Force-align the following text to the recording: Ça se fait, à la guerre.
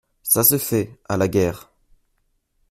Ça 0.23 0.43
se 0.43 0.57
fait, 0.57 0.97
à 1.07 1.15
la 1.15 1.27
guerre. 1.27 1.69